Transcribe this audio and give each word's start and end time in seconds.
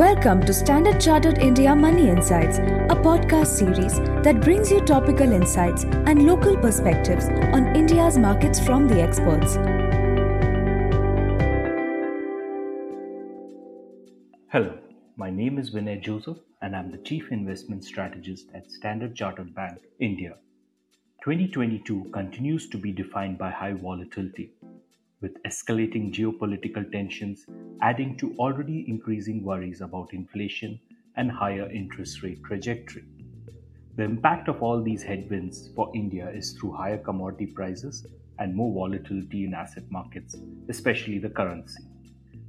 Welcome 0.00 0.40
to 0.46 0.54
Standard 0.54 0.98
Chartered 0.98 1.36
India 1.36 1.76
Money 1.76 2.08
Insights, 2.08 2.56
a 2.56 2.96
podcast 3.06 3.48
series 3.48 3.98
that 4.24 4.40
brings 4.40 4.70
you 4.70 4.80
topical 4.80 5.30
insights 5.30 5.84
and 5.84 6.24
local 6.26 6.56
perspectives 6.56 7.26
on 7.26 7.76
India's 7.76 8.16
markets 8.16 8.58
from 8.58 8.88
the 8.88 8.98
experts. 8.98 9.56
Hello, 14.50 14.78
my 15.18 15.28
name 15.28 15.58
is 15.58 15.70
Vinay 15.70 16.00
Joseph 16.00 16.38
and 16.62 16.74
I'm 16.74 16.90
the 16.90 17.04
Chief 17.04 17.30
Investment 17.30 17.84
Strategist 17.84 18.48
at 18.54 18.70
Standard 18.70 19.14
Chartered 19.14 19.54
Bank, 19.54 19.80
India. 19.98 20.36
2022 21.24 22.04
continues 22.10 22.70
to 22.70 22.78
be 22.78 22.90
defined 22.90 23.36
by 23.36 23.50
high 23.50 23.74
volatility 23.74 24.54
with 25.20 25.42
escalating 25.42 26.12
geopolitical 26.12 26.90
tensions 26.90 27.46
adding 27.82 28.16
to 28.16 28.34
already 28.38 28.84
increasing 28.88 29.44
worries 29.44 29.80
about 29.80 30.14
inflation 30.14 30.80
and 31.16 31.30
higher 31.30 31.70
interest 31.70 32.22
rate 32.22 32.42
trajectory. 32.44 33.04
The 33.96 34.04
impact 34.04 34.48
of 34.48 34.62
all 34.62 34.82
these 34.82 35.02
headwinds 35.02 35.70
for 35.74 35.90
India 35.94 36.30
is 36.30 36.52
through 36.52 36.72
higher 36.72 36.96
commodity 36.96 37.46
prices 37.46 38.06
and 38.38 38.54
more 38.54 38.72
volatility 38.72 39.44
in 39.44 39.52
asset 39.52 39.84
markets, 39.90 40.36
especially 40.68 41.18
the 41.18 41.28
currency. 41.28 41.82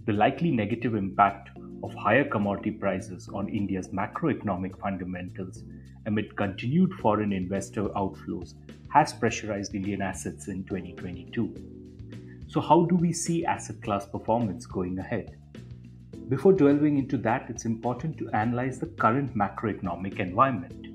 The 0.05 0.13
likely 0.13 0.51
negative 0.51 0.95
impact 0.95 1.49
of 1.83 1.93
higher 1.95 2.23
commodity 2.23 2.71
prices 2.71 3.27
on 3.33 3.49
India's 3.49 3.89
macroeconomic 3.89 4.79
fundamentals 4.79 5.63
amid 6.05 6.35
continued 6.37 6.93
foreign 6.93 7.33
investor 7.33 7.89
outflows 7.89 8.53
has 8.93 9.13
pressurized 9.13 9.75
Indian 9.75 10.01
assets 10.01 10.47
in 10.47 10.63
2022. 10.63 11.80
So, 12.51 12.59
how 12.59 12.83
do 12.83 12.95
we 12.97 13.13
see 13.13 13.45
asset 13.45 13.81
class 13.81 14.05
performance 14.05 14.65
going 14.65 14.99
ahead? 14.99 15.37
Before 16.27 16.51
delving 16.51 16.97
into 16.97 17.17
that, 17.19 17.45
it's 17.49 17.63
important 17.63 18.17
to 18.17 18.29
analyze 18.31 18.77
the 18.77 18.87
current 18.87 19.33
macroeconomic 19.33 20.19
environment. 20.19 20.87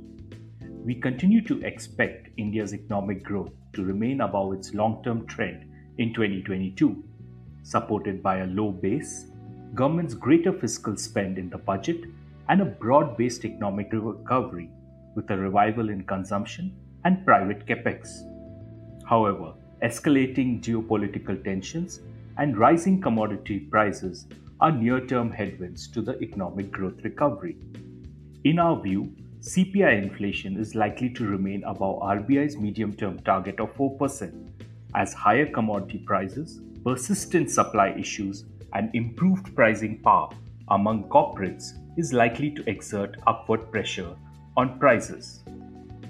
We 0.85 0.97
continue 0.97 1.41
to 1.45 1.63
expect 1.63 2.29
India's 2.37 2.75
economic 2.75 3.23
growth 3.23 3.53
to 3.73 3.83
remain 3.83 4.21
above 4.21 4.53
its 4.53 4.75
long 4.75 5.03
term 5.03 5.27
trend 5.27 5.65
in 5.97 6.13
2022, 6.13 7.03
supported 7.63 8.23
by 8.23 8.41
a 8.41 8.47
low 8.49 8.71
base, 8.71 9.29
government's 9.75 10.13
greater 10.13 10.53
fiscal 10.53 10.95
spend 10.99 11.39
in 11.39 11.49
the 11.49 11.57
budget, 11.57 12.05
and 12.51 12.61
a 12.61 12.67
broad 12.67 13.17
based 13.17 13.47
economic 13.47 13.89
recovery 13.95 14.69
with 15.15 15.31
a 15.31 15.39
revival 15.39 15.89
in 15.89 16.05
consumption 16.05 16.77
and 17.07 17.25
private 17.25 17.65
capex. 17.65 18.25
However, 19.09 19.55
escalating 19.83 20.63
geopolitical 20.63 21.43
tensions, 21.43 22.01
and 22.39 22.57
rising 22.57 23.01
commodity 23.01 23.61
prices 23.61 24.27
are 24.61 24.73
near 24.73 25.01
term 25.07 25.31
headwinds 25.31 25.87
to 25.89 26.03
the 26.03 26.19
economic 26.23 26.71
growth 26.71 27.03
recovery. 27.03 27.57
In 28.45 28.59
our 28.59 28.81
view, 28.81 29.15
CPI 29.41 30.03
inflation 30.03 30.59
is 30.59 30.75
likely 30.75 31.11
to 31.11 31.27
remain 31.27 31.63
above 31.65 32.01
RBI's 32.01 32.57
medium 32.57 32.95
term 32.95 33.19
target 33.21 33.61
of 33.61 33.75
4%, 33.77 34.33
as 34.95 35.13
higher 35.13 35.47
commodity 35.47 35.99
prices, 35.99 36.61
persistent 36.83 37.51
supply 37.51 37.91
issues, 37.91 38.45
and 38.73 38.95
improved 38.95 39.55
pricing 39.55 40.01
power 40.03 40.31
among 40.69 41.05
corporates 41.05 41.73
is 41.97 42.13
likely 42.13 42.51
to 42.51 42.69
exert 42.69 43.17
upward 43.27 43.71
pressure 43.71 44.17
on 44.57 44.79
prices. 44.79 45.45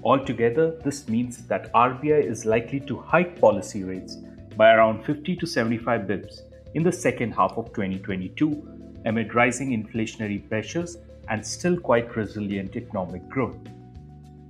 Altogether, 0.03 0.79
this 0.83 1.07
means 1.09 1.45
that 1.47 1.71
RBI 1.73 2.23
is 2.23 2.45
likely 2.45 2.79
to 2.81 2.97
hike 2.97 3.39
policy 3.39 3.83
rates 3.83 4.17
by 4.55 4.73
around 4.73 5.03
50 5.03 5.35
to 5.35 5.45
75 5.45 6.01
bips 6.01 6.41
in 6.75 6.83
the 6.83 6.91
second 6.91 7.31
half 7.31 7.57
of 7.57 7.73
2022 7.73 9.01
amid 9.05 9.33
rising 9.33 9.71
inflationary 9.71 10.47
pressures 10.47 10.97
and 11.29 11.45
still 11.45 11.77
quite 11.77 12.15
resilient 12.15 12.75
economic 12.75 13.27
growth. 13.29 13.57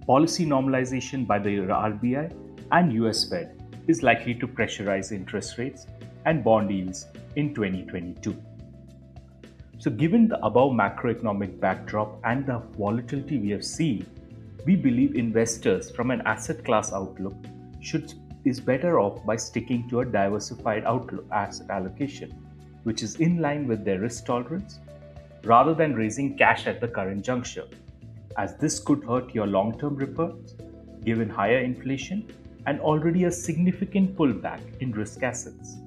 Policy 0.06 0.46
normalization 0.46 1.26
by 1.26 1.40
the 1.40 1.58
RBI 1.58 2.34
and 2.72 2.94
US 2.94 3.30
Fed 3.30 3.62
is 3.88 4.04
likely 4.04 4.36
to 4.36 4.48
pressurize 4.48 5.12
interest 5.12 5.58
rates 5.58 5.88
and 6.26 6.44
bond 6.44 6.72
yields 6.72 7.08
in 7.36 7.54
2022. 7.54 8.36
So, 9.80 9.92
given 9.92 10.28
the 10.28 10.44
above 10.44 10.72
macroeconomic 10.72 11.60
backdrop 11.60 12.20
and 12.24 12.46
the 12.46 12.60
volatility 12.78 13.38
we 13.38 13.50
have 13.52 13.64
seen, 13.64 14.06
we 14.68 14.76
believe 14.76 15.16
investors 15.16 15.90
from 15.90 16.12
an 16.12 16.22
asset 16.26 16.66
class 16.66 16.92
outlook 16.92 17.46
should 17.80 18.14
is 18.44 18.60
better 18.60 19.00
off 19.00 19.26
by 19.26 19.36
sticking 19.38 19.88
to 19.90 20.02
a 20.02 20.06
diversified 20.06 20.84
outlook 20.84 21.26
asset 21.32 21.70
allocation 21.70 22.32
which 22.84 23.02
is 23.02 23.16
in 23.28 23.38
line 23.46 23.66
with 23.66 23.86
their 23.86 24.00
risk 24.02 24.26
tolerance 24.26 24.80
rather 25.44 25.74
than 25.74 25.96
raising 25.96 26.36
cash 26.38 26.68
at 26.68 26.82
the 26.82 26.88
current 26.88 27.24
juncture. 27.24 27.66
As 28.38 28.58
this 28.58 28.78
could 28.80 29.06
hurt 29.06 29.34
your 29.34 29.48
long-term 29.48 29.96
returns 29.96 30.56
given 31.06 31.30
higher 31.30 31.60
inflation 31.60 32.26
and 32.66 32.82
already 32.82 33.24
a 33.24 33.32
significant 33.32 34.18
pullback 34.18 34.60
in 34.82 34.92
risk 34.92 35.24
assets. 35.24 35.78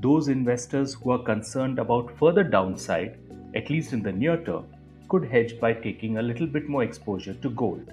Those 0.00 0.28
investors 0.28 0.94
who 0.94 1.10
are 1.10 1.22
concerned 1.32 1.78
about 1.78 2.16
further 2.18 2.42
downside 2.42 3.18
at 3.54 3.68
least 3.68 3.92
in 3.92 4.02
the 4.02 4.12
near 4.12 4.38
term 4.38 4.64
could 5.10 5.26
hedge 5.26 5.60
by 5.60 5.74
taking 5.74 6.16
a 6.16 6.22
little 6.22 6.46
bit 6.46 6.70
more 6.70 6.84
exposure 6.84 7.34
to 7.34 7.50
gold 7.50 7.92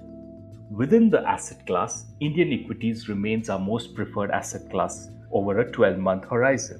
Within 0.71 1.09
the 1.09 1.19
asset 1.27 1.67
class, 1.67 2.05
Indian 2.21 2.53
equities 2.53 3.09
remains 3.09 3.49
our 3.49 3.59
most 3.59 3.93
preferred 3.93 4.31
asset 4.31 4.69
class 4.69 5.09
over 5.33 5.59
a 5.59 5.69
12 5.69 5.97
month 5.97 6.23
horizon. 6.29 6.79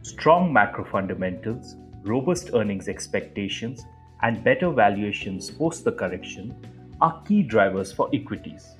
Strong 0.00 0.50
macro 0.50 0.82
fundamentals, 0.86 1.76
robust 2.04 2.52
earnings 2.54 2.88
expectations, 2.88 3.84
and 4.22 4.42
better 4.42 4.70
valuations 4.70 5.50
post 5.50 5.84
the 5.84 5.92
correction 5.92 6.56
are 7.02 7.22
key 7.28 7.42
drivers 7.42 7.92
for 7.92 8.08
equities. 8.14 8.76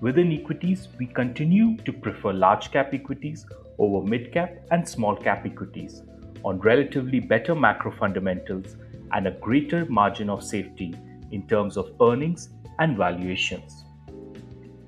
Within 0.00 0.32
equities, 0.32 0.88
we 0.98 1.06
continue 1.06 1.76
to 1.84 1.92
prefer 1.92 2.32
large 2.32 2.72
cap 2.72 2.92
equities 2.92 3.46
over 3.78 4.04
mid 4.04 4.32
cap 4.32 4.52
and 4.72 4.88
small 4.88 5.14
cap 5.14 5.46
equities 5.46 6.02
on 6.44 6.58
relatively 6.58 7.20
better 7.20 7.54
macro 7.54 7.92
fundamentals 7.92 8.76
and 9.12 9.28
a 9.28 9.38
greater 9.42 9.84
margin 9.84 10.28
of 10.28 10.42
safety 10.42 10.92
in 11.30 11.46
terms 11.46 11.76
of 11.76 11.92
earnings 12.00 12.48
and 12.80 12.96
valuations. 12.96 13.84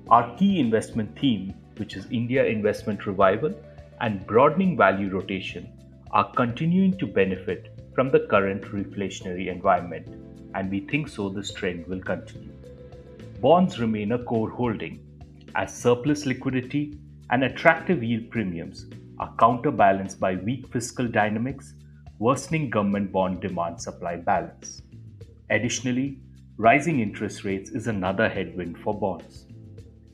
Our 0.09 0.35
key 0.35 0.59
investment 0.59 1.17
theme, 1.17 1.53
which 1.77 1.95
is 1.95 2.05
India 2.11 2.43
investment 2.43 3.05
revival 3.05 3.53
and 4.01 4.27
broadening 4.27 4.75
value 4.75 5.09
rotation, 5.09 5.69
are 6.11 6.31
continuing 6.33 6.97
to 6.97 7.07
benefit 7.07 7.79
from 7.95 8.11
the 8.11 8.27
current 8.29 8.63
reflationary 8.63 9.47
environment, 9.47 10.07
and 10.55 10.69
we 10.69 10.81
think 10.81 11.07
so 11.07 11.29
this 11.29 11.53
trend 11.53 11.87
will 11.87 12.01
continue. 12.01 12.51
Bonds 13.39 13.79
remain 13.79 14.11
a 14.11 14.23
core 14.23 14.49
holding, 14.49 14.99
as 15.55 15.73
surplus 15.73 16.25
liquidity 16.25 16.97
and 17.29 17.43
attractive 17.43 18.03
yield 18.03 18.29
premiums 18.29 18.87
are 19.19 19.33
counterbalanced 19.39 20.19
by 20.19 20.35
weak 20.35 20.67
fiscal 20.67 21.07
dynamics, 21.07 21.73
worsening 22.19 22.69
government 22.69 23.11
bond 23.11 23.41
demand 23.41 23.81
supply 23.81 24.15
balance. 24.15 24.81
Additionally, 25.49 26.19
rising 26.57 26.99
interest 26.99 27.43
rates 27.43 27.71
is 27.71 27.87
another 27.87 28.29
headwind 28.29 28.77
for 28.77 28.93
bonds. 28.93 29.47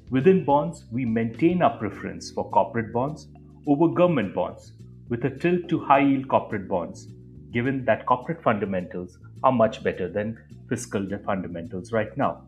Within 0.10 0.46
bonds, 0.46 0.86
we 0.90 1.04
maintain 1.04 1.62
our 1.62 1.78
preference 1.78 2.32
for 2.32 2.50
corporate 2.50 2.94
bonds 2.94 3.28
over 3.68 3.90
government 3.90 4.34
bonds 4.34 4.72
with 5.10 5.26
a 5.26 5.30
tilt 5.30 5.68
to 5.68 5.84
high 5.84 6.00
yield 6.00 6.30
corporate 6.30 6.68
bonds, 6.68 7.10
given 7.52 7.84
that 7.86 8.06
corporate 8.06 8.42
fundamentals 8.42 9.20
are 9.44 9.52
much 9.52 9.84
better 9.84 10.08
than 10.08 10.40
fiscal 10.70 11.06
fundamentals 11.26 11.92
right 11.92 12.16
now. 12.16 12.42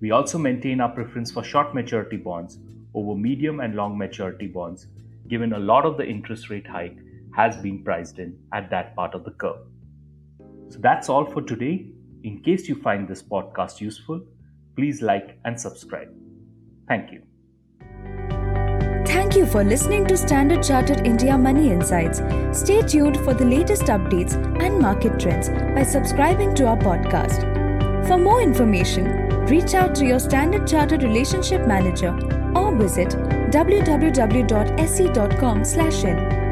We 0.00 0.12
also 0.12 0.38
maintain 0.38 0.80
our 0.80 0.90
preference 0.90 1.32
for 1.32 1.42
short 1.42 1.74
maturity 1.74 2.18
bonds 2.18 2.58
over 2.94 3.18
medium 3.18 3.60
and 3.60 3.74
long 3.74 3.98
maturity 3.98 4.46
bonds, 4.46 4.86
given 5.26 5.54
a 5.54 5.58
lot 5.58 5.84
of 5.84 5.96
the 5.96 6.06
interest 6.06 6.50
rate 6.50 6.66
hike 6.66 6.98
has 7.34 7.56
been 7.56 7.82
priced 7.82 8.20
in 8.20 8.38
at 8.52 8.70
that 8.70 8.94
part 8.94 9.14
of 9.14 9.24
the 9.24 9.32
curve. 9.32 9.66
So 10.68 10.78
that's 10.78 11.08
all 11.08 11.24
for 11.24 11.42
today. 11.42 11.88
In 12.26 12.42
case 12.42 12.68
you 12.68 12.74
find 12.74 13.06
this 13.06 13.22
podcast 13.22 13.80
useful, 13.80 14.20
please 14.76 15.00
like 15.00 15.38
and 15.44 15.60
subscribe. 15.60 16.08
Thank 16.88 17.12
you. 17.12 17.22
Thank 19.06 19.36
you 19.36 19.46
for 19.46 19.62
listening 19.62 20.06
to 20.06 20.16
Standard 20.16 20.64
Chartered 20.64 21.06
India 21.06 21.38
Money 21.38 21.70
Insights. 21.70 22.20
Stay 22.50 22.82
tuned 22.82 23.16
for 23.18 23.32
the 23.32 23.44
latest 23.44 23.84
updates 23.84 24.34
and 24.60 24.80
market 24.80 25.20
trends 25.20 25.48
by 25.48 25.84
subscribing 25.84 26.52
to 26.56 26.66
our 26.66 26.76
podcast. 26.76 27.42
For 28.08 28.18
more 28.18 28.42
information, 28.42 29.28
reach 29.46 29.74
out 29.74 29.94
to 29.94 30.04
your 30.04 30.18
Standard 30.18 30.66
Chartered 30.66 31.04
Relationship 31.04 31.64
Manager 31.64 32.10
or 32.56 32.74
visit 32.74 33.10
www.sc.com/in. 33.52 36.45